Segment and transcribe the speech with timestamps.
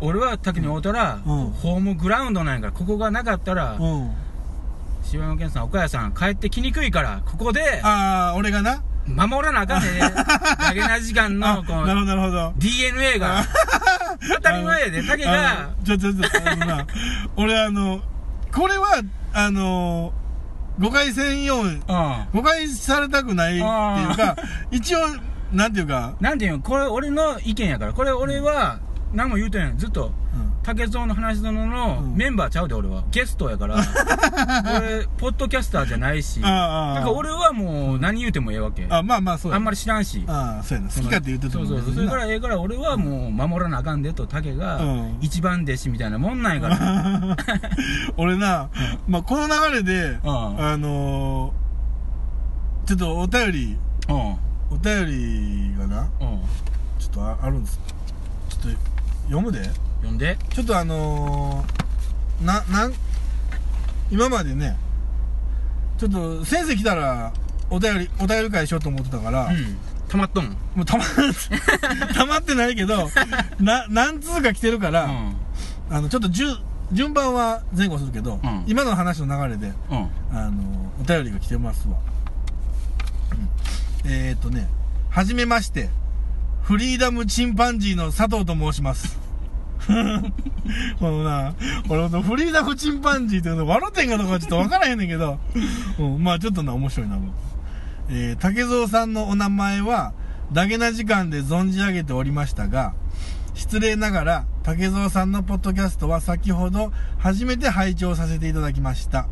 [0.00, 1.50] 俺は滝に会うたら、うん。
[1.50, 4.10] ホームグラウンドなんやからここがなかったら、うん。
[5.02, 8.82] 柴山健さん岡谷さん帰ってきにくいからここでああ俺がな？
[9.06, 9.88] 守らなあかんね
[10.58, 13.42] ダゲ な時間あのこうなるほど DNA が。
[14.34, 16.86] 当たり前やで竹あがのちょちょちょあのな
[17.36, 18.00] 俺あの
[18.52, 19.00] これは
[19.32, 20.12] あの
[20.78, 21.80] 誤解せんよううん
[22.34, 23.64] 誤解されたくないっていう
[24.16, 24.36] か
[24.70, 24.98] 一応
[25.52, 28.80] なんていうか、なんていうのこれ俺の意見やからこれ俺は
[29.12, 30.52] 何も言うてないずっとうん。
[30.62, 32.16] 竹蔵の話殿のうん。
[32.16, 33.04] メンバーちゃうで俺は。
[33.10, 33.76] ゲストやから
[34.78, 36.40] 俺ポッドキャスターじゃないし。
[36.42, 36.94] ああああ。
[36.96, 38.86] なんか俺はもう何言うてもええわけ。
[38.90, 39.56] あまあまあそうや。
[39.56, 40.24] あんまり知らんし。
[40.28, 40.90] ああそうやな。
[40.90, 41.94] 好き勝手言っててもそうそうそう。
[41.94, 45.16] それからええから俺はもう守らなあかんでと竹がうん。
[45.20, 47.36] 一番弟子みたいなもんなんやから。
[48.18, 48.68] 俺な、
[49.06, 50.30] まあ、この流れで、うん。
[50.60, 51.68] あのー
[52.88, 53.76] ちょっとお便り
[54.08, 54.16] うん。
[54.70, 56.08] お便りがなうん。
[56.98, 57.78] ちょっとああるんです。
[58.48, 58.78] ちょっと
[59.28, 59.64] 読むで。
[60.00, 60.36] 読んで。
[60.50, 62.92] ちょっとあのー、ななん
[64.10, 64.76] 今までね
[65.98, 67.32] ちょっと先生来たら
[67.70, 69.76] お便りお便り会しようと思ってたから、うん。
[70.08, 70.56] たまっとん。
[70.74, 71.04] もうたま
[72.14, 73.10] た まってないけど
[73.60, 75.36] な何通か来てるから、うん。
[75.90, 76.56] あのちょっと順
[76.92, 78.64] 順番は前後するけど、うん。
[78.66, 80.08] 今の話の流れでうん。
[80.32, 81.96] あのお便りが来てますわ、
[83.32, 84.10] うん。
[84.10, 84.68] えー、っとね
[85.10, 85.90] はじめまして
[86.62, 89.18] フリーダムチンパンジーの佐藤と申します。
[90.98, 91.54] このな
[91.88, 95.38] 俺ほんとフリーダムチンパンジーっていうの笑ってんかどうかちょっと分からへんねんけど、
[95.98, 97.32] うん、まあちょっとな面白いな僕
[98.10, 100.12] えー、竹蔵さんのお名前は
[100.52, 102.94] ダゲな時間で存じ上げておりましたが
[103.54, 109.26] 失礼ながら竹蔵さんのポッドキャストは先ほど初めて拝聴させていただきました。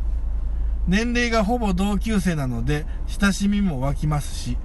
[0.87, 4.57] 年齢がほぼ同級生なので親しみも湧きますし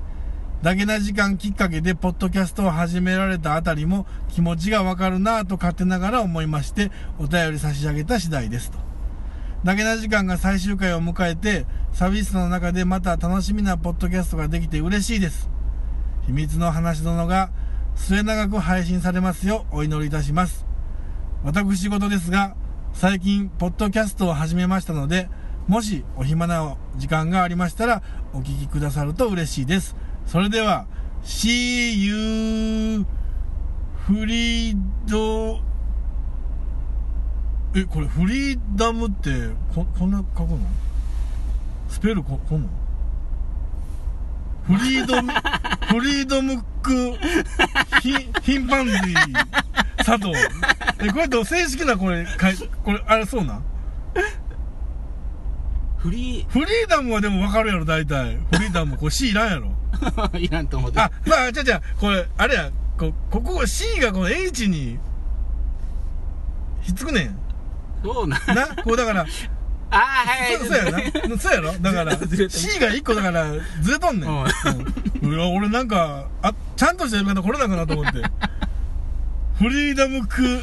[0.62, 8.78] ダゲな時間きっかけでポッドキャストを始められたあたりも気持ちがわかるなぁと勝手ながら思いましてお便り差し上げた次第ですと。
[9.64, 15.50] ダゲな時間が最終回を迎えてサービスの中でまた楽しみなポッドキャストができて嬉しいです。
[16.26, 17.50] 秘密の話殿が
[17.96, 20.64] 末永く配信されますようお祈りいたします。
[21.42, 22.54] 私事ですが
[22.92, 25.28] 最近ポッドキャストを始めましたので
[25.66, 29.96] もしお暇な時間がありましたらお聞きくださると嬉しいです。
[30.26, 30.86] それでは
[31.24, 33.04] See you
[34.06, 35.60] フリード
[37.74, 39.30] えこれフリーダムって
[39.74, 40.58] ここんな書くの？
[41.88, 42.70] スペルここんな ん
[44.78, 47.14] フリードムフリードムック
[48.00, 48.12] ヒ
[48.42, 49.46] ヒンパンジー
[50.04, 50.30] 佐藤
[51.00, 53.64] えこれどう正式なこれかいこれあれそうなん？
[55.98, 58.36] フリフリーダムはでも分かるやろ大体。
[58.52, 59.68] フリーダムこれ C いらんやろ。
[59.68, 59.70] ー
[60.38, 61.00] いらんと思って。
[61.00, 64.98] あまあじゃあじゃあこれあれやこここ C がこの H に
[66.82, 67.38] ひっつくねん。
[68.04, 69.20] そうななこうだから
[69.90, 70.84] ああはいそうや
[71.28, 71.38] な。
[71.38, 71.72] そうやろ。
[71.72, 72.12] だから
[72.48, 73.46] C が1個だから
[73.80, 74.44] ずれとんねん、うん
[75.22, 75.34] うん。
[75.34, 78.22] いや俺なんかあちゃんとした呼び方これなかなと思って。
[79.58, 80.60] フリーダムク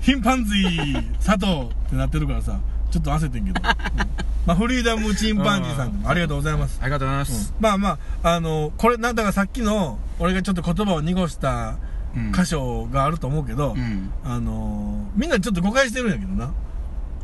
[0.00, 0.94] ヒンパンズイ
[1.24, 2.58] 佐藤ってなってるからさ。
[2.90, 4.15] ちょっと焦ってんけど、うん
[4.46, 11.76] まあ、フリーダムチンパンジーさんでもありがとうございますありがとうございまうんす、まあまあ、あの、これ、なんだかさっきの、俺がちょっと言葉を濁した
[12.16, 16.54] うん箇所があると思うけど、うんあの、みんなちょっと誤解してるんやけどな。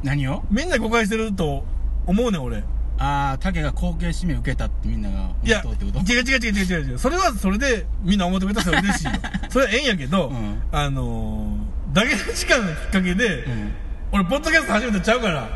[0.02, 0.42] 何を？
[0.50, 1.64] みんな誤解してると
[2.06, 2.64] 思うねん、俺。
[2.98, 6.12] ああ竹が後継指名受けたってみんなが思っとうってこと？
[6.12, 6.98] 違う違う違う違う違う違う。
[6.98, 9.12] それはそれでみんな思ってくれたら嬉しいよ。
[9.48, 13.72] それはええんやけど、うんあのー、だけの時間のきっかけで、うん
[14.12, 15.48] 俺、ポッドキャスト初めてちゃうから。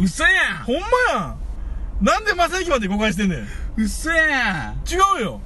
[0.00, 0.30] 嘘や
[0.64, 1.36] ほんまやん。
[2.04, 3.40] なんで正行まで誤解してんねん。
[3.40, 3.46] ん
[3.76, 4.74] 嘘やん。
[4.88, 5.40] 違うよ。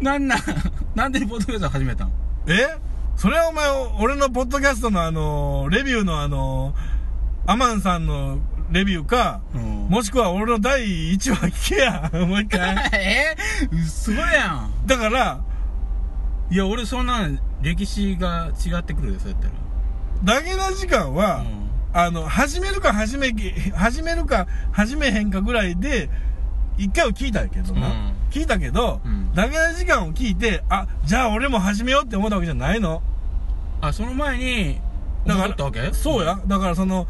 [0.00, 0.38] なんなん？
[0.94, 2.10] なんでポッドキャスト始めたん？
[2.46, 2.78] え？
[3.16, 3.68] それはお前、
[4.00, 6.74] 俺のポッドキャストのあの、レビューのあの、
[7.46, 8.38] アマンさんの
[8.70, 9.86] レビューか、うん。
[9.88, 10.80] もしくは俺の第
[11.12, 12.76] 1話聞けや、 もう一回。
[12.94, 13.36] え？
[13.72, 14.86] 嘘やん。
[14.86, 15.40] だから、
[16.50, 19.52] いや俺そんなん歴史が違ってくるでそうやったら。
[20.40, 21.44] ダゲな時間は、
[21.92, 26.08] あの、始めるか始めき、始めるか始めへんかぐらいで、
[26.78, 27.88] 一回を聞いたけどな。
[27.88, 28.12] うん。
[28.30, 29.34] 聞いたけど、うん。
[29.34, 33.02] ダゲな時間を聞いて、あ、じゃあ俺も始めようって思ったわけじゃないの。
[33.80, 34.80] あその前に
[35.26, 35.80] だか思ったわけ？
[35.80, 36.38] ら、そうや。
[36.46, 37.06] だからその、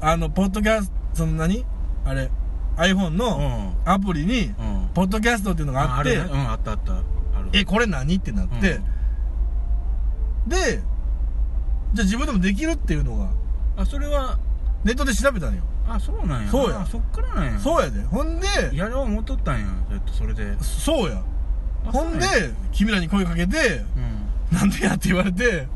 [0.00, 1.64] あの、ポッドキャスト、その何？
[2.04, 2.30] あれ、
[2.76, 3.16] iPhone うん。
[3.16, 4.88] のアプリに、うん。
[4.94, 6.94] ポッドキャストっていうのがあって、うんあったあった。
[7.52, 8.14] え、これ何？
[8.14, 8.80] ってなって、
[10.46, 10.80] で、
[11.92, 13.28] じゃあ自分でもできるっていうのが、
[13.82, 14.38] あそれは
[14.84, 15.62] ネットで調べたのよ。
[15.88, 16.50] あそうなんや。
[16.50, 16.80] そうや。
[16.80, 17.58] あそっからなんや。
[17.60, 18.00] そうやで。
[18.02, 20.62] ほんでやろう思っとったんやそれとそれで。
[20.62, 21.22] そうや。
[21.86, 22.26] あほんで
[22.72, 24.56] 君らに声かけてうん。
[24.56, 25.66] なんでやって言われて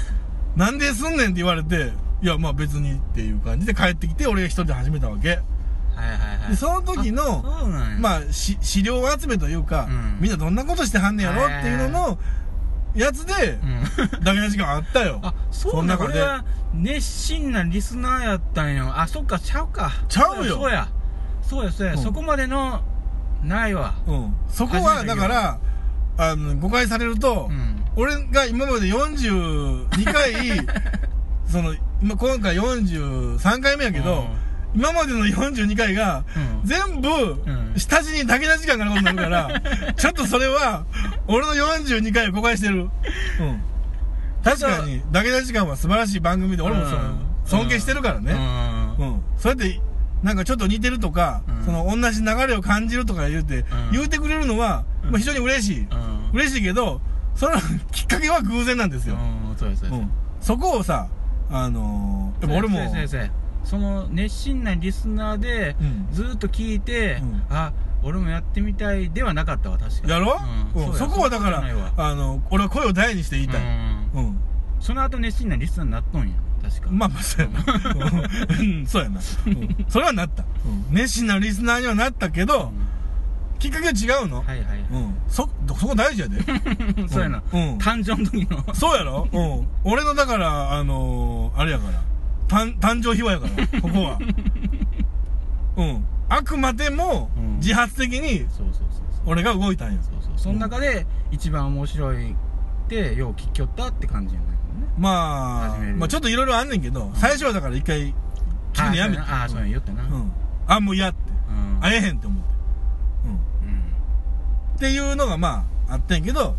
[0.56, 1.92] なんですんねんって言われて
[2.22, 5.28] いやまあ別にっていう感じで帰ってきて俺が一人で始めたわけ。
[5.30, 6.50] はいはいはい。
[6.50, 7.44] でその時の
[7.98, 10.18] まあし資料集めというか、うん。
[10.20, 12.18] みんなどんなことしてはんねやろっていうのの
[12.94, 13.66] やつでう
[14.20, 14.24] ん。
[14.24, 15.20] ダメな時間あったよ。
[15.22, 16.20] あそうなんその中で。
[16.20, 16.44] 俺は
[16.74, 18.92] 熱心なリスナーやったんよ。
[18.94, 19.92] あそっかちゃうか。
[20.08, 20.56] ちゃうよ。
[20.56, 20.88] そうや
[21.42, 21.98] そうやそうや、うん。
[21.98, 22.80] そこまでの
[23.42, 23.94] ないわ。
[24.06, 25.58] うん、そこはだから
[26.18, 27.84] あの誤解されると、うん。
[27.96, 30.66] 俺が今まで42回
[31.46, 34.26] その今今回43回目やけど、
[34.74, 36.24] 今までの42回が
[36.62, 36.68] うん。
[36.68, 37.74] 全部ん。
[37.76, 40.84] 下地にだけな時間があることになるから、 ちょっとそれは
[41.26, 42.90] 俺の42回を誤解してる。
[43.40, 43.62] うん。
[44.42, 46.96] 確かに、だけな時間は素晴らしい番組で俺もそ
[47.56, 48.32] 尊敬してるからね。
[48.98, 49.08] ううん。
[49.16, 49.22] ん。
[49.36, 49.80] それで、
[50.22, 51.64] なんかちょっと似てるとか、うん。
[51.64, 53.64] その同じ流れを感じるとか言うて、ん。
[53.92, 55.10] 言うてくれるのは、うん。
[55.10, 55.80] まあ非常に嬉しい。
[55.80, 56.30] うん。
[56.32, 57.00] 嬉しいけど、
[57.34, 57.56] その
[57.92, 59.16] きっかけは偶然なんですよ。
[59.16, 60.10] うん。
[60.40, 61.08] そこをさ、
[61.50, 62.78] あのー、俺も、
[63.70, 67.72] その熱心なリスナーでうんずーっと聞いて、うんあ
[68.02, 70.40] 俺もやってみたいではなかったわ確かにやろ、
[70.74, 71.62] うんうんそこはだから
[71.98, 73.60] あの、俺は声を大にして言いたい。
[73.60, 74.40] うんうん。
[74.80, 77.64] その後熱心なリスナーになっとんや確かまあまあ、そうやな。
[78.58, 79.20] うん、そうやな。
[79.46, 79.86] うん。
[79.88, 80.44] それはなった。
[80.64, 80.94] うん。
[80.94, 82.72] 熱心なリスナーにはなったけど、
[83.58, 84.38] きっかけは違うの？
[84.42, 85.14] はいはいうん。
[85.28, 85.46] そ、
[85.78, 86.40] そこ大事やで。
[87.06, 89.28] そうやな、うん誕生の時のそうやろ？
[89.30, 89.68] うん。
[89.84, 92.02] 俺のだから、あのー、あれやから。
[92.50, 94.18] 誕誕生秘話やから、 ここは。
[95.76, 96.04] うん。
[96.28, 98.46] あくまでもうん、自発的に、
[99.24, 100.02] 俺が動いたんや。
[100.02, 102.34] そうそうその中で一番面白いっ
[102.88, 104.56] てよう聞きよったって感じやないね
[104.98, 108.12] まあまあちょっといろいろあんねんけど、最初はだから一回、
[108.72, 109.22] 聞くのやめて。
[109.22, 110.32] ああそうや言ったなうんうん。
[110.66, 111.30] あ、もう嫌って。
[111.80, 112.54] 会えへんって思って。
[113.24, 113.30] うん。
[113.30, 113.38] うん
[114.76, 116.56] っていうのがまあ、あってんけど、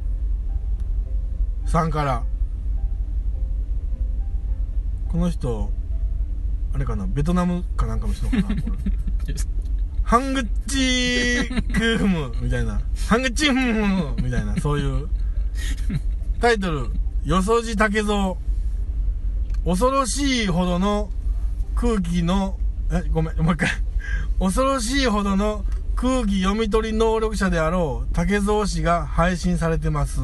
[1.66, 2.24] さんから
[5.08, 5.70] この人
[6.74, 8.48] あれかなベトナムかなんかの人かな
[10.06, 12.80] ハングッチクームみたいな。
[13.08, 15.08] ハングッチームみたいな、そういう。
[16.40, 16.90] タイトル、
[17.24, 18.36] よそじ竹蔵。
[19.64, 21.10] 恐ろしいほどの
[21.74, 22.56] 空気の、
[22.92, 23.68] え、ごめん、もう一回。
[24.38, 25.64] 恐ろしいほどの
[25.96, 30.20] 空気読み取り能力者であろう竹蔵氏が配信されてます。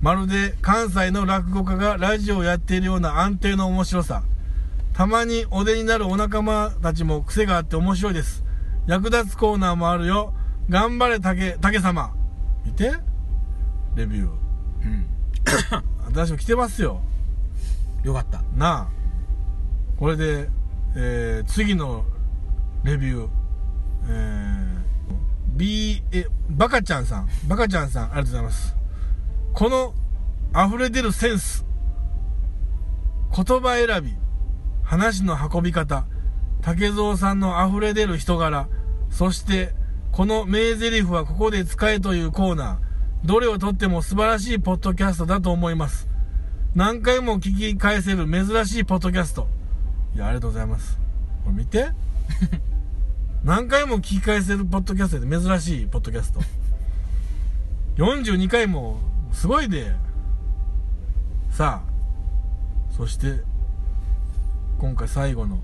[0.00, 4.22] まるで関西の落語家がラジオをやっているような安定の面白さ。
[4.92, 8.44] たまにお出になるお仲間たちも癖があって面白いです。
[8.86, 10.32] 役立つコーナーもあるよ。
[10.70, 12.14] 頑張れ竹、竹様。
[12.64, 12.92] 見て
[13.96, 14.26] レビュー。
[14.26, 15.06] うん
[16.06, 17.00] 私も来てますよ。
[18.04, 18.88] よかったなあ。
[19.98, 20.48] これで、
[20.94, 22.04] えー、次の
[22.84, 23.43] レビュー。
[24.08, 24.66] え、
[25.56, 27.28] B、え、バカちゃんさん。
[27.48, 28.76] バカちゃんさん、ありがとうございます。
[29.52, 29.94] この
[30.54, 31.64] 溢れ出るセンス。
[33.34, 34.14] 言葉選び。
[34.82, 36.06] 話の運び方。
[36.60, 38.68] 竹蔵さんの溢れ出る人柄。
[39.10, 39.74] そして、
[40.12, 43.26] この名台詞はここで使えというコーナー。
[43.26, 46.08] どれをとっても素晴らしいポッドキャストだと思います。
[46.74, 49.48] 何回も聞き返せる珍しいポッドキャスト。
[50.14, 50.98] いや、ありがとうございます。
[51.44, 51.90] これ見て。
[53.44, 56.40] 何回も聞き返せるポッドキャストで珍しいポッドキャスト。
[57.96, 58.96] 42回も、
[59.32, 59.92] すごいで。
[61.50, 63.42] さあ、そして、
[64.78, 65.60] 今回最後の、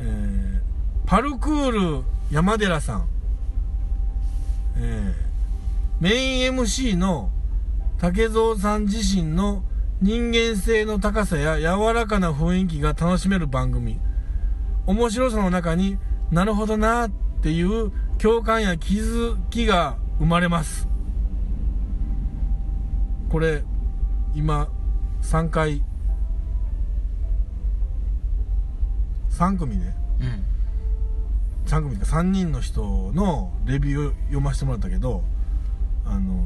[0.00, 0.60] えー、
[1.06, 3.08] パルクール山寺さん。
[4.78, 7.30] えー、メイン MC の
[7.98, 9.62] 竹蔵さん自身の
[10.00, 14.00] 人間性の高さや柔らかな雰囲気が楽しめる番組。
[14.86, 15.98] 面白さの中に
[16.30, 17.10] なるほどなっ
[17.42, 20.88] ていう共感や気づきが生まれます。
[23.28, 23.64] これ、
[24.34, 24.68] 今、
[25.22, 25.82] 3回、
[29.30, 30.44] 3組で、うん
[31.66, 35.24] 3組か3人の人のレビューを読ませてもらったけど、
[36.04, 36.44] あのー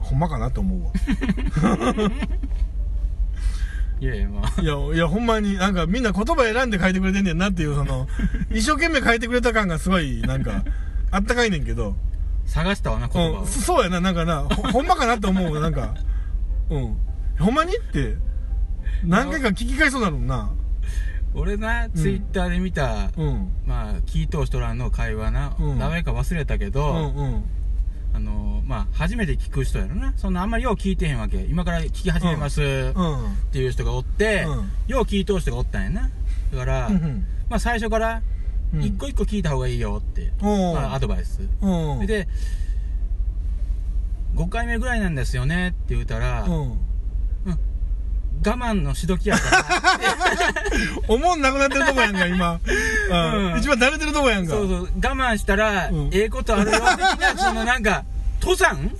[0.00, 0.92] ほんまかなと思うわ。
[4.00, 8.06] いやいやまあいや、いや、ほんまに、なんかみんな言葉選んで書いてくれてんねんなっていう、その、
[8.50, 10.64] 一生懸命書いてくれた感がすごい、なんか、
[11.10, 11.96] あったかいねんけど、
[12.46, 15.94] 探したわな言葉をうん、そそうやな、なんかな、ほほんまかなと思うわなんか、
[16.70, 16.96] うん。
[17.38, 18.16] ほんまにって、
[19.04, 20.50] 何回か聞き返そうなるもんな。
[21.34, 23.52] 俺なツイッターで見たうん。
[23.66, 27.44] まあ聞いとう人らの会話なうん名前か忘れたけうどんうん。
[28.18, 32.92] あのまあ初めて聞く人やろなそんなあんまりよう聞いてへんわけ今から聞き始めますっうん。
[33.52, 36.10] ていう人がおってうんよう聞いとう人がおったんやな
[36.52, 37.24] だからうん。
[37.48, 38.22] まあ最初から
[38.74, 42.06] うん一個一個聞いた方がいいよっておまあアドバイスうん。
[42.06, 42.26] で
[44.34, 46.78] 5回目ぐらいなんですよねって言うたらうん。
[48.44, 49.64] 我慢のしどきやから。
[51.08, 52.60] 思んなくなってるとこやんか、今。
[53.10, 53.52] うん。
[53.52, 53.58] うん。
[53.58, 54.52] 一番だれてるとこやんか。
[54.52, 54.80] そうそう。
[54.80, 56.10] 我慢したらうん。
[56.12, 56.78] ええことあるよ。
[56.78, 58.04] 的なそのなんか
[58.40, 58.90] 登山？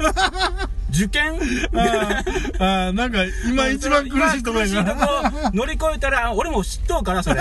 [0.90, 1.34] 受験？
[1.34, 4.94] あーあー、なんか、今一番苦しいとこや今苦しいから。
[4.94, 5.06] と
[5.42, 7.40] こ乗り越えたら、俺も知っとうから、それ。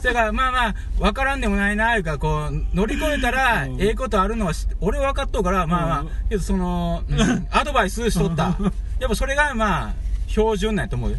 [0.00, 3.80] それから、まあまあ、わからんでもないな、いうか、こう、乗り越えたら、うん。
[3.80, 6.00] ええことあるのは俺は分かっとうから、まあまあ。
[6.00, 8.56] うん、けどその、うんアドバイスしとった。
[9.00, 9.94] やっぱそれが、まあ、
[10.28, 11.16] 標準なんやと思うよ。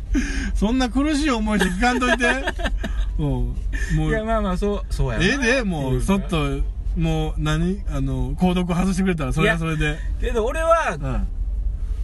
[0.54, 2.25] そんな苦しい思いして聞かんといて。
[3.20, 3.25] うん。
[3.98, 6.22] もいや、う、まあまあ、そう、そうやなええで、もう、そっ。
[6.22, 6.60] と、
[6.98, 9.98] もう、何あの、購読外してくれたら、それはそれで。
[10.22, 11.28] けど、俺はう、ん。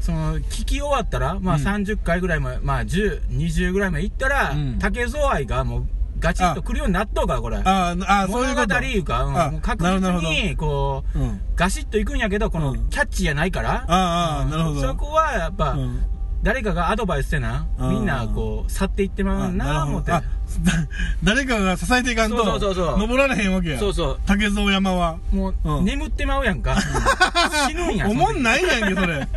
[0.02, 5.86] その、聞き終わったら、まあうん30回ぐらいまで、まあ10、20ぐらいまで行ったらうん、竹蔵愛がもう、
[6.20, 7.58] ガチッと来るようになっとうから、これ。
[7.58, 8.68] ああ、そういうこと。
[8.76, 11.24] 物語いうか、うん確実に、こう、ど。
[11.26, 11.42] うん。
[11.56, 14.82] ガシッといくんやけど、このうんキャッチじゃないから、ああ、なるほど。
[14.82, 16.00] そこはやっぱ、うん
[16.46, 20.12] 誰かがアドバイスしてな、うんみんなこう、去っていってまうな、思って。
[21.24, 23.80] 誰かが支えていかんと、そうそうそうそう登られへんわけや。
[23.80, 24.20] そうそう。
[24.28, 25.18] 竹蔵山は。
[25.34, 26.75] もう、うん眠ってまうやんか。
[27.68, 28.08] 死ぬんや。
[28.08, 29.28] おもんいないやんけ、それ。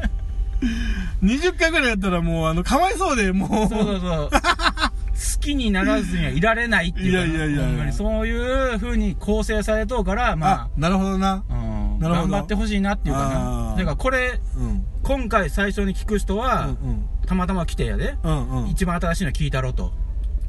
[1.24, 3.48] 20回ぐらいやったらもう、あの、かわいそうで、もう。
[3.48, 4.30] そうそうそう。
[4.30, 11.42] 好きにならずにはいられないっていうかいやいやいやそういう風に構成されとうから、あま、なるほどな。
[11.48, 11.56] あ、う
[11.96, 13.74] ん、なるほど頑張ってほしいなっていうかあな。
[13.74, 14.77] ーだからこれ、うん。
[15.08, 18.16] 今回最初に聞く人は、うんたまたま来てやで。
[18.22, 18.48] うん。
[18.50, 18.68] うんうん。
[18.68, 19.90] 一番新しいの聞いたろと。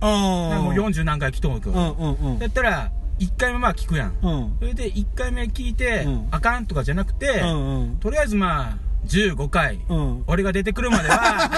[0.01, 1.69] あもう40何回来とんく。
[1.69, 2.47] うんうんうんだ。
[2.47, 4.17] ったら、1回目まあ聞くやん。
[4.21, 4.57] うん。
[4.59, 7.97] それで1回目聞いて、うんあかんとかじゃなくて、うんうん。
[7.99, 10.23] とりあえずまあ、15回、うん。
[10.27, 11.49] 俺が出てくるまでは、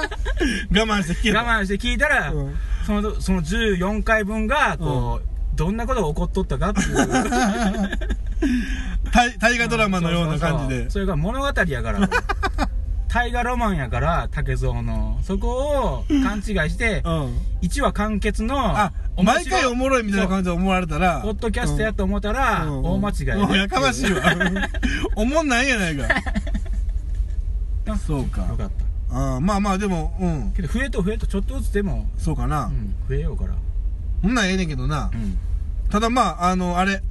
[0.72, 2.54] 我慢して聞けと我慢して聞いたら、うん
[2.86, 6.96] その、その14回分が、こう、どんなことが起こっとったかっていう。
[9.12, 12.08] 大大河ドラマのような感じでそれが物語やから。
[13.08, 15.18] 大河ロマンやから、竹蔵の。
[15.22, 17.38] そこを勘違いして、うん。
[17.62, 18.74] 1話完結の、
[19.22, 21.20] 毎回おもろいみたいな感じで思われたら。
[21.22, 24.22] ポッドキャストやと思ったら、うん大間違いやかましいわ。
[25.16, 26.08] おもんないやないか。
[27.86, 28.70] なそうかよかっ
[29.10, 29.16] た。
[29.36, 30.52] あまあまあでも、うん。
[30.54, 32.70] けど、増えと増えとちょっとずつでも、そうかなう。
[32.70, 33.54] ん、増えようから。
[34.20, 35.16] ほんなんええねんけどなう。
[35.16, 35.38] ん。
[35.88, 37.02] ただまあ、あの、あれ。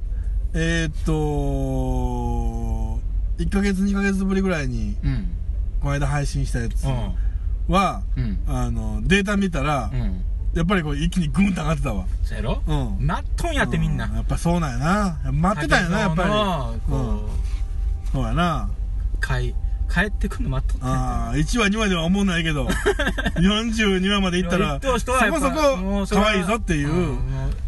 [0.58, 1.12] えーっと、
[3.42, 5.28] 1ヶ月2ヶ月ぶりぐらいに、うん。
[5.80, 7.14] この間配信したやつうん。
[7.74, 8.38] は、うん。
[8.46, 10.22] あの、データ見たらう、ん。
[10.54, 12.06] やっぱりこう一気にグンと上がってたわ。
[12.24, 12.62] そうやろ？
[12.66, 13.06] うん。
[13.06, 14.14] 待っとんやってみんなう。
[14.16, 15.30] やっぱそうなんやな。
[15.30, 16.28] 待ってたんやな、やっぱり。
[16.30, 16.34] り。
[16.88, 17.28] こ
[18.12, 18.70] そうやな。
[19.14, 19.54] う、帰、
[19.92, 22.66] 帰ってくんの待っとっああ、1話2話では思んないけど、
[23.36, 25.12] 42話までいったら、そこそ
[25.50, 27.16] こ可愛いぞっていう。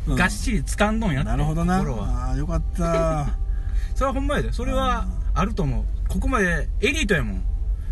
[0.06, 1.78] うがっしり掴んどんやなるほどな。
[1.78, 3.28] ああ、よかった。
[3.94, 4.52] それはほんまやで。
[4.52, 5.84] それはあると思う。
[6.08, 7.42] ここまでエリートやもん。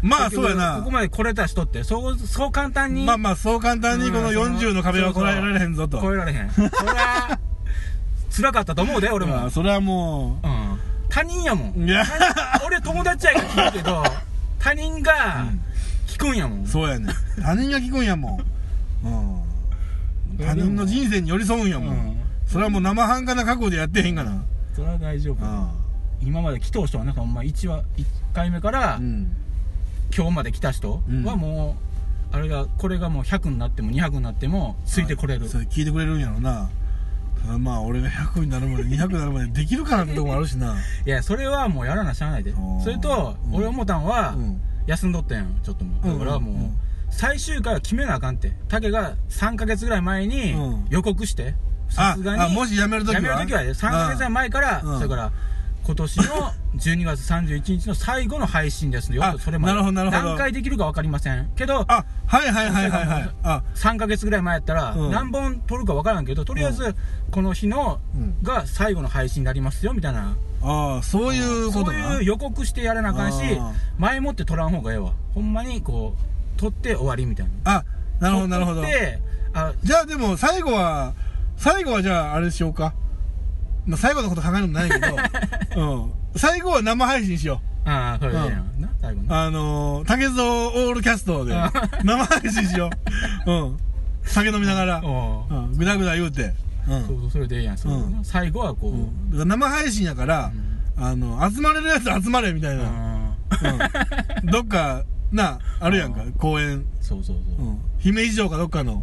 [0.03, 0.83] まあ、そうやこな。
[0.83, 0.91] こ。
[0.91, 6.01] まで来れた人ってそうそう簡単にまあまあ、そう簡単にこのうんその40の壁は越えられへんぞと。
[6.01, 6.51] 超えられへん。
[6.51, 7.39] それは
[8.35, 9.37] 辛かったと思うで俺も。
[9.37, 10.56] まあ、それはもうん
[11.17, 11.89] 他人やもん。
[11.89, 12.05] いや、
[12.67, 14.05] 俺友達やから聞くけど、
[14.61, 15.61] 他人がうん
[16.07, 16.67] 聞くんやもん。
[16.67, 17.09] そうやねん。
[17.43, 18.37] 他人が聞くんやも
[19.03, 19.09] ん。
[20.37, 20.47] うん。
[20.47, 21.89] 他人の人生に寄り添うんやもん。
[21.89, 24.45] うんそれはもう生半可な覚悟でやってへんかな。
[24.75, 25.39] それは大丈夫。
[25.41, 25.73] あ
[26.23, 28.05] 今まで来た人はなんかほんま1話、1
[28.35, 28.97] 回目からあ。
[28.99, 29.33] うん。
[30.15, 31.77] 今日まで来た人うんはも
[32.33, 35.59] う、あれが、これがもう100になっても200になってもついてこれるそ。
[35.59, 36.69] れ聞いてくれるんやろな。
[37.59, 40.77] まあ、俺が100になるまで、200になるまでできるかなってとこもあるしな。
[41.07, 42.81] いや、それはもうやらなしゃあないでー。
[42.83, 44.61] それと、うん俺思ったんはう、ん。
[44.87, 46.19] 休んどったやん、ちょっともう。
[46.19, 46.77] だからもう、うんうん
[47.09, 48.57] 最終回は決めなあかんって。
[48.69, 51.55] 竹が3ヶ月ぐらい前にうん予告して、
[51.89, 52.43] さあすがに。
[52.43, 55.33] あ、もし辞めるときはやめるときはね、3ヶ月前から、うんそれから、
[55.85, 56.25] 今年の
[56.77, 59.75] 12月31日の最後の配信ですよそれまで。
[59.75, 61.51] なるほどなるほど何回できるか分かりません。
[61.57, 63.31] けど、あ、はいはいはいはいはい。
[63.43, 66.95] あ、3ヶ月ぐらい前やったら、うん何本撮るか分からんけど、とりあえず、
[67.31, 70.37] この日の、うんが最後の配信になりますよ、みたいな。
[70.63, 72.09] ああ、そういうことな。
[72.11, 73.39] そういう予告してやらなあかんし
[73.99, 75.13] 前もって撮らん方がええわ。
[75.35, 77.77] ほんまに、こう、撮って終わりみたいな。
[77.77, 77.85] あ、
[78.21, 78.91] なるほどなるほど撮っ。
[78.91, 79.19] て、
[79.55, 81.15] あ、じゃあでも最後は、
[81.57, 82.93] 最後はじゃああれしようか。
[83.87, 85.07] まあ最後のこと考えるのもないけど、
[85.77, 86.13] うん。
[86.37, 88.81] 最後は生配信しよああ、それでええやん。
[88.81, 89.25] な、最後う。
[89.25, 89.31] に。
[89.31, 91.71] あのー、竹蔵オールキャストであ
[92.05, 92.91] 生配信しよ
[93.47, 93.51] う。
[93.51, 93.77] うん。
[94.25, 95.73] 酒飲みながら、おううん。
[95.79, 96.53] ぐだぐだ言うて。
[96.89, 97.07] うん。
[97.07, 97.79] そうそう、それでええやん。
[97.79, 100.53] そううん最後はこう、うんだから生配信やから、
[100.97, 102.85] あの、集まれるやつ集まれみたいな。
[102.85, 102.89] あ
[104.43, 104.51] うん。
[104.51, 106.85] どっか、な、あるやんかう、公園。
[107.01, 107.71] そうそうそうう。
[107.71, 107.79] ん。
[107.99, 108.95] 姫路城かどっかの、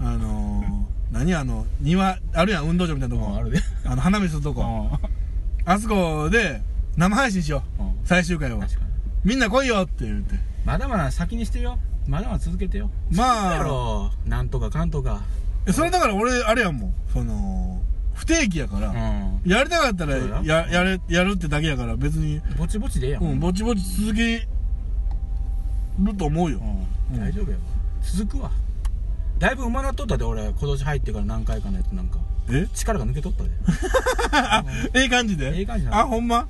[0.00, 3.30] うんあのー、何あの、庭、あるやん、運動場みたいなとこ。
[3.32, 3.60] うんあるで。
[3.86, 4.90] あの、花見するとこ。
[5.70, 6.60] うあそこで、
[6.96, 7.82] 生配信しよう。
[7.82, 8.60] んうん最終回は。
[8.60, 8.86] 確かに。
[9.24, 10.34] みんな来いよって言って。
[10.64, 11.78] まだまだ先にしてよ。
[12.08, 12.90] まだまだ続けてよ。
[13.12, 15.22] まあやろなんとかかんとか。
[15.66, 16.94] えそれだから俺、あれやんもん。
[17.12, 17.80] その、
[18.14, 19.40] 不定期やから、うん。
[19.44, 23.24] やりたかったらそうや、やれ、やるってだけやから、別に、ぼちぼちでええやん。
[23.24, 24.46] うん、ぼちぼち続け
[25.98, 26.60] ると思うよ。
[27.12, 27.62] うん大丈夫やわ。
[28.02, 28.50] 続くわ。
[29.40, 32.18] だいぶ馬なっとったで、俺、今年入ってから何回かのやつなんか。
[32.50, 32.68] え？
[32.74, 33.50] 力が抜けとったで。
[34.32, 34.62] あ、
[34.94, 35.56] ええ感じで？
[35.58, 36.46] ええ感じなのあ、ほんま？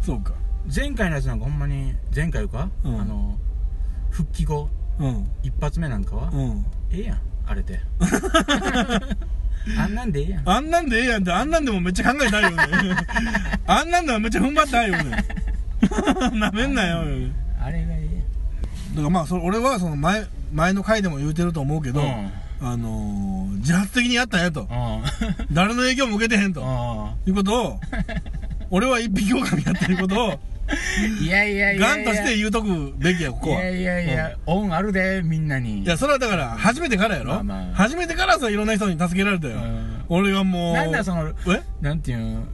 [0.00, 0.32] そうか。
[0.74, 3.38] 前回のやつなんかほんまに、前回か、うんあの、
[4.10, 5.28] 復帰後、うん。
[5.42, 6.64] 一発目なんかは、うん。
[6.90, 7.78] ええやん、あれで。
[9.78, 10.48] あんなんでええやん。
[10.48, 12.56] あんなんでええやんって、あんなんでもめっちゃ考えたいよね。
[13.66, 15.24] あんなんでもめっちゃ踏ん張ったいよね。
[16.38, 17.00] なめんなよ。
[17.62, 18.19] あれがえ
[18.90, 22.32] だからまあ、それ俺はその前、前の回でも言うてると思うけど、えやん。
[22.62, 24.62] あのー、自発的にやったんやと。
[24.62, 24.68] うん。
[25.52, 26.60] 誰の影響も受けてへんと。
[26.60, 27.30] うん。
[27.30, 27.80] いうことを、
[28.70, 30.40] 俺は一匹狼やってることを、
[31.20, 33.62] いやいやいやガンとして言うとくべきや、ここは。
[33.62, 35.82] いやいやいや、恩あるで、みんなに。
[35.82, 39.56] いや、それはだから、初めてからやろ、まあまあ初めてからさ、いろんな人に助けられたよ。
[39.56, 40.74] うん俺はもう。
[40.74, 41.62] なんだその、え？
[41.80, 42.48] なんていうん、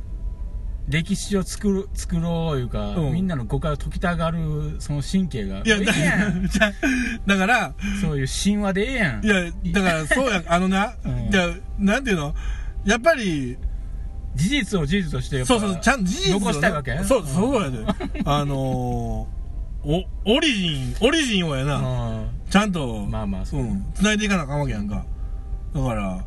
[0.89, 5.59] 歴史を作る、作ろういうか、うんみんなの誤解を解きたがる、その神経が。
[5.65, 6.47] いや、だええやん。
[6.47, 6.73] じゃ
[7.27, 9.25] だから、そういう神話でええやん。
[9.25, 9.35] いや、
[9.73, 12.35] だから、そうや、 あのな、うんじゃなんていうの？
[12.85, 13.57] やっぱり、
[14.37, 16.99] 事実を事実としてやっぱそうそう、ちゃんと事実をね残したいわけ？
[17.03, 17.79] そう、そうやで。
[18.25, 21.83] あのー、お、オリジン、オリジンをやな、う
[22.23, 25.05] んちゃんと、まあまあそううん、繋いでいかなあかんわけやんか。
[25.75, 26.25] だから、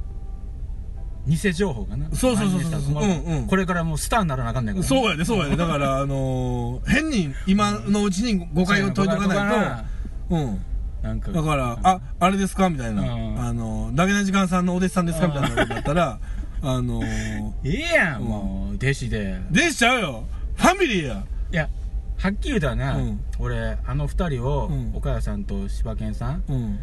[1.29, 2.09] 偽情報がな。
[2.13, 4.87] そうそうそうそう蔓延したら困るうんうんこれからもうスターにならなあかんねんから。
[4.87, 5.55] そうやで、そうやで。
[5.55, 9.85] だから、あのー、変に今のうちに誤解を解いとかない
[10.29, 10.59] と、うん。
[11.01, 11.31] なんか。
[11.31, 13.01] だから、あ、あれですかみたいな。
[13.03, 16.19] うんあの、ダゲな時間さんのお弟子さんですかみたいなことだったら、
[16.61, 19.39] あのー、ええやん、もう、弟子で。
[19.51, 20.23] でしちゃうよ。
[20.55, 21.23] ファミリーや。
[21.51, 21.69] いや、
[22.17, 26.79] はっきり言うたらな、うん俺、あの二人を、うん岡谷さんと柴犬さん、うん。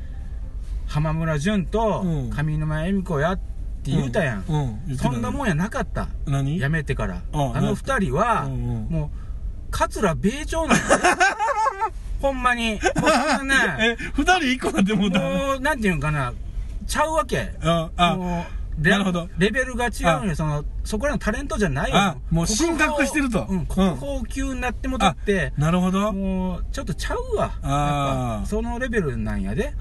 [0.87, 3.56] 浜村淳とうん上沼恵美子やって
[3.91, 4.45] 言うたやん。
[4.49, 4.97] うん。
[4.97, 6.09] そんなもんやなかった。
[6.27, 6.59] 何？
[6.59, 7.23] やめてから。
[7.33, 9.19] ああの二人は、もう、
[9.71, 10.79] 桂米朝なん
[12.21, 12.73] ほんまに。
[12.73, 12.81] もう
[13.39, 15.21] そんななえ、二人一個なってもうた。
[15.21, 16.33] もう、なんていうんかな、
[16.87, 17.53] ちゃうわけ。
[17.63, 18.17] あ、あ、
[18.79, 21.97] なるほどレベルが違うのよ、その、そこらのタレントじゃないよ。
[21.97, 26.13] あもう神格してるとうん、うん国宝級になってもとって、なるほど。
[26.13, 27.53] もう、ちょっとちゃうわ。
[27.63, 29.73] あーやっぱそのレベルなんやで。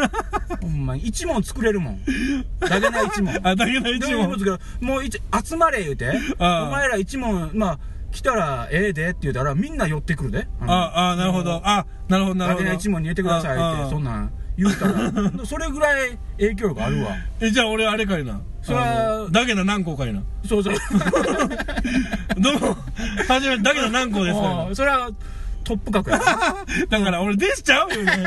[0.62, 2.00] ほんまに、一問作れるもん。
[2.60, 3.38] だけな一問。
[3.44, 4.32] あ、だけど一問でもいい。
[4.32, 6.18] ですけどもう一、集まれ言うて。
[6.38, 7.78] あーお前ら一問、まあ、
[8.10, 10.48] 来たらええでって言うたら、みんな寄ってくるで。
[10.60, 11.60] のあ、あ、なるほど。
[11.64, 12.64] あ、なるほど、なるほど。
[12.64, 17.10] だけな一問に入れてくださいって、そんなん言うたら、それぐらい影響力あるわ。
[17.40, 18.40] え、じゃあ俺あれかいな。
[18.62, 20.20] それはだけど何個かいな。
[20.46, 20.74] そうそう。
[22.40, 22.60] どう？
[22.60, 22.76] も、
[23.28, 25.10] はじめ、だけど何個ですかうんそれは
[25.64, 26.18] トップ格や。
[26.90, 27.90] だから俺でしちゃう？
[27.90, 28.24] よね。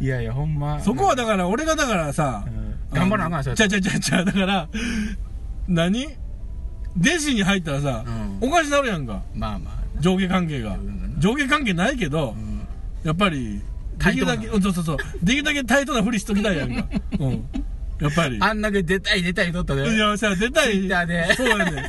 [0.00, 0.80] いやいや、ほんま。
[0.80, 4.68] そこはだから、俺がだからさう、ん頑張らなあかんちゃうちゃうちゃうちゃう、だから、
[5.68, 6.06] 何？
[6.06, 9.22] 弟子に入ったらさ、うんおかしなるやんか。
[9.34, 11.14] まあまあ上下関係がうん。
[11.18, 12.66] 上下関係ないけどう、ん
[13.04, 13.60] やっぱり、
[14.04, 14.96] できるだけ、そうそうそう。
[15.22, 16.86] できるだけタイトなふりしときたいやんか。
[17.18, 17.44] うん。
[18.00, 18.38] やっぱり。
[18.40, 20.88] あんだけ出たい出たいとったでいや、さ、出たい。
[21.36, 21.88] そうやね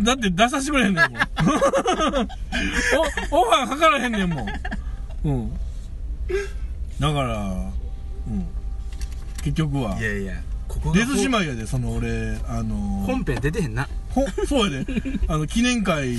[0.00, 0.04] ん。
[0.04, 1.20] だって出させてくれへんねんもん。
[3.30, 4.48] お、オファーかからへんねんもん。
[5.24, 5.52] うん。
[6.98, 7.48] だから、
[8.28, 8.46] うん。
[9.42, 9.98] 結局は。
[9.98, 10.34] いやいや
[10.68, 12.76] ここがレズ姉妹やで、その俺、あの
[13.06, 15.02] 本編出てへんなほそうやで。
[15.28, 16.16] あの、記念会、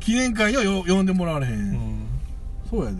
[0.00, 2.06] 記念会にはよ呼んでもらわれへん。
[2.70, 2.96] そうやで。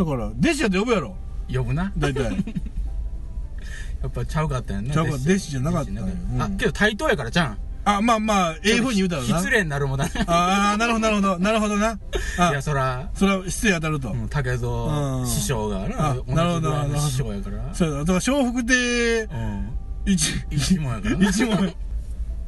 [0.00, 1.14] だから、弟子やで呼ぶやろ。
[1.52, 1.92] 呼ぶな。
[1.98, 2.24] 大体。
[4.02, 4.90] やっぱちゃうかったよね。
[4.90, 6.02] ちゃうか弟子じゃなかったんや。
[6.02, 6.42] うん。
[6.42, 7.58] あけど対等やからじゃん。
[7.84, 9.38] あ、まあまあ、ええ風に言うたらな。
[9.38, 10.12] 失礼になるもんだね。
[10.26, 11.98] ああ、なるほど、なるほど、なるほどな。
[12.38, 13.10] あ いや、そら。
[13.14, 14.10] それは失礼当たると。
[14.12, 15.26] うん竹う蔵ん。
[15.26, 16.24] 師匠があななるほ
[16.60, 17.00] どなるほど。
[17.00, 17.74] 師匠やから。
[17.74, 19.70] そうやだから、笑福亭うん。
[20.06, 21.28] 一、一問やからな。
[21.28, 21.74] 一問。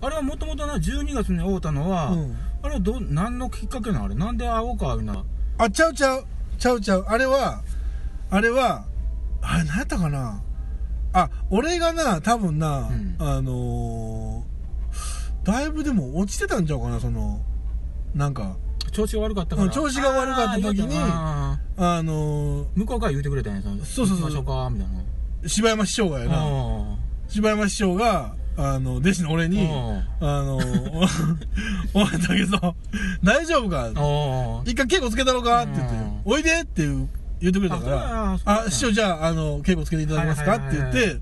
[0.01, 2.37] あれはもともとな12月に会うたのは、うん。
[2.63, 5.23] あれはど何のきっかけなのあれなんで会おうかみんな。
[5.59, 6.25] あ、ちゃうちゃう。
[6.63, 7.05] ちゃうちゃう。
[7.09, 7.61] あれは、
[8.31, 8.85] あれは、
[9.41, 10.41] あれ、何やったかな。
[11.13, 13.17] あ、俺がな、多分な、うん。
[13.19, 17.41] あのー、だいぶでも落ちてたんちゃうかな、その、
[18.15, 18.57] なんか、
[18.93, 19.67] 調子が悪かったから。
[19.67, 25.03] うん調子が悪かった時にあーあの向こうから言うてくれたんやそのそうそうそう行きましょうかみたいな。
[25.43, 26.97] ー、柴山師匠がやな、あ
[27.27, 30.61] 柴山師匠が、あの、弟子の俺に、あの、お
[32.01, 32.75] おい、竹蔵、
[33.25, 33.89] 大丈夫か？
[34.67, 35.63] 一回稽古つけたろか？
[35.63, 37.09] って言ってうん、おいでっていう
[37.41, 40.57] 言ってくれたから、あ師匠じゃあ、あの、稽古つけていただけますか？
[40.57, 41.21] って言って、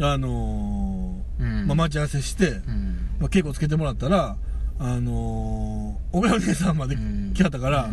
[0.00, 1.16] あの
[1.66, 3.08] まあ、待ち合わせして、うん。
[3.20, 4.36] まあ、稽古つけてもらったら、
[4.80, 7.32] あのー、岡山姉さんまでうん。
[7.34, 7.90] 来はったから、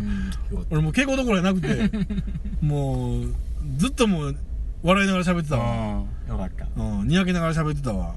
[0.70, 1.90] 俺もう稽古どころじゃなくて、
[2.64, 3.34] もう、
[3.76, 4.36] ずっともう、
[4.82, 6.04] 笑いながら喋ってたたわ。
[6.28, 6.32] うん。
[6.32, 6.82] よかった。
[6.82, 8.14] うん、にやけながら喋ってたわ。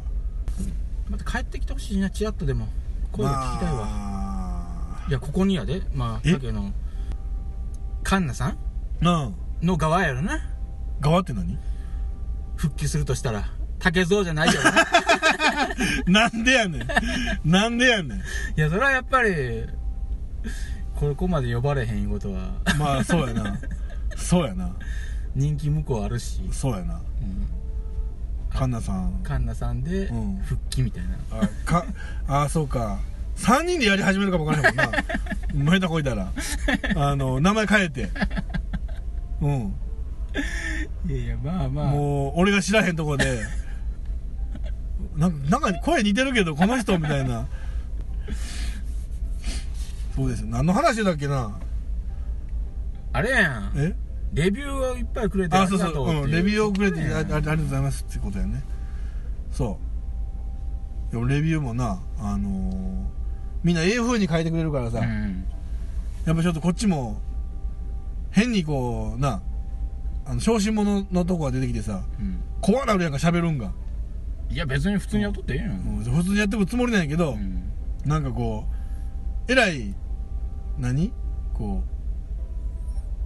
[1.10, 2.68] また帰ってきてほしいなチラッとでも。
[3.12, 5.82] 声が聞きたいわ、まいやここにやで。
[5.94, 6.34] まあえ？
[6.34, 6.72] だけの
[8.04, 8.58] カンナさん？
[9.02, 9.34] の
[9.78, 10.40] 側やろな。
[11.00, 11.58] 側って何？
[12.56, 14.72] 復帰するとしたら竹蔵じゃないよな。
[16.08, 16.88] なんでやねん。
[17.50, 18.20] なんでやねん。
[18.20, 18.22] い
[18.58, 19.66] やそれはやっぱり
[20.96, 22.52] ここまで呼ばれへんいうことは。
[22.78, 23.58] まあ、そうやな。
[24.18, 24.76] そうやな。
[25.34, 26.96] 人気向こうあるし、そうやな。
[26.96, 27.48] うん、
[28.54, 29.22] カンナさん。
[29.24, 31.86] カンナさんでうん復帰みたいな、あ、か、
[32.28, 33.00] あ、そうか。
[33.38, 35.72] 3人でやり始めるかもわからへんもんな。
[35.72, 36.32] 前田こいたら。
[36.96, 38.10] あの、名前変えて。
[39.42, 39.76] うん。
[41.08, 43.40] いやいやまあまあもう、俺が知らへんとこで、
[45.16, 47.48] なんか、なんか声似てるけど、この人みたいな。
[50.16, 50.48] そうですよ。
[50.48, 51.58] 何の話だっけな
[53.14, 53.96] あれやんえ？
[54.34, 56.08] レビューをいっぱいくれてあ、そうそう。
[56.24, 58.64] うん、レビューをくれて、ねああありがとうございますってことやね。
[59.52, 59.80] そ
[61.10, 61.12] う。
[61.12, 63.06] でもレビューもな、あのー
[63.64, 65.44] みんなええ風に書いてくれるからさ、うん
[66.26, 67.20] やっぱちょっとこっちも、
[68.30, 69.42] 変にこう、な、
[70.26, 73.72] あの、小心者のとこが出てきてさ、うん怖なるやんか喋るんが。
[74.50, 77.72] いや別に普通にやっとってええやん、うん普通にやってくつもりなんやけど、うん
[78.06, 78.66] なんかこ
[79.48, 79.94] う、えらい、
[80.78, 81.12] 何？
[81.54, 81.99] こう、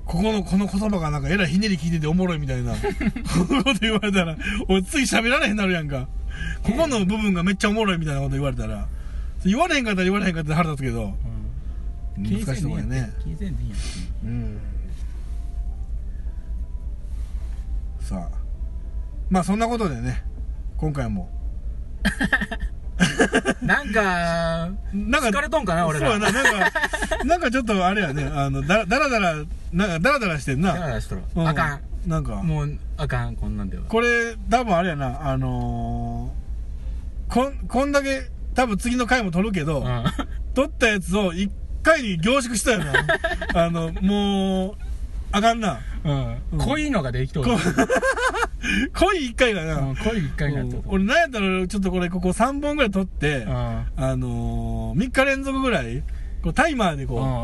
[0.06, 2.80] ここの、この言葉がなんかえらいひねり聞いてておもろいみたいなこ
[3.64, 4.38] と言われたら、
[4.68, 6.08] 俺次喋られへんなるやんか。
[6.64, 8.88] ここの部分がめっちゃおもろいみたいなこと言われたら、
[9.46, 11.44] 言われへんかったら言われへんかったら腹立つけど、うん
[12.16, 13.12] 難しいとこやね。
[13.24, 13.80] 気にせんでいいやん
[14.28, 14.62] うん。
[18.00, 18.38] さあ。
[19.30, 20.24] まあそんなことでね、
[20.78, 21.30] 今回も。
[23.62, 26.12] なんかなんか疲れとんかな俺ら。
[26.12, 26.72] そうやな、なんか、
[27.26, 29.36] なんかちょっとあれやね、あの、だだらだら、
[29.72, 30.80] なんかだらだらしてんだな。
[30.80, 31.22] からしとる。
[31.36, 31.82] うあかん。
[32.10, 33.84] なんか、もうあかんこんなんでは。
[33.88, 40.04] これ、多分あれやな、あのー、こん、こんだけ、多分次の回も撮るけど、うん。
[40.54, 42.94] 撮ったやつを一回に凝縮したよな。
[43.66, 44.76] あの、もう、
[45.34, 45.80] あかんな。
[46.04, 46.38] うん。
[46.54, 46.60] うん。
[46.60, 47.52] 濃いのができとる。
[49.20, 49.80] い一回がな。
[49.80, 51.18] うん濃い一回になっと俺なん。
[51.18, 53.52] やったら、ちょっとこれ、ここ3本ぐらい撮って、うん。
[53.52, 56.04] あのー、3日連続ぐらい、
[56.44, 57.44] こうタイマーでこ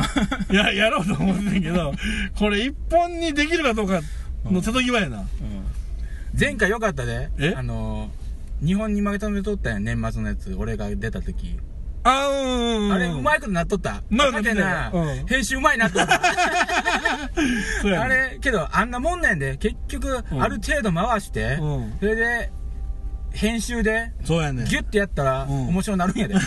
[0.50, 1.94] う、 や、やろうと思ってんけど、
[2.38, 4.02] これ一本にできるかどうか
[4.46, 5.20] の瀬戸際やな。
[5.20, 5.26] うん。
[6.40, 7.30] 前回よかったで。
[7.40, 7.54] え？
[7.56, 8.12] あの
[8.64, 11.58] 日本に負けためとったやん年末のやつ俺が出た時
[12.04, 12.94] あー、うん。
[12.94, 14.02] あれうまいことなっとった？
[14.10, 15.26] うまいことかてなうん。
[15.28, 16.22] 編集うまいなっとった。
[18.02, 19.58] あれけどあんなもんなんで。
[19.58, 20.42] 結局うん。
[20.44, 21.94] ある程度回してうん。
[22.00, 22.52] それで
[23.32, 24.64] 編集でそうやね。
[24.66, 25.68] ギュッてやったらうん。
[25.70, 26.36] 面白なるんやで。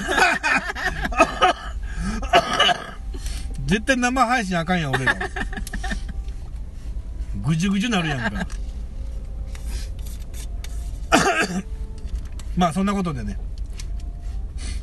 [3.67, 5.15] 絶対生配信あかんやん、俺ら。
[7.47, 8.47] ぐじゅぐじゅなるやんか。
[12.57, 13.39] まあ、そんなことでね。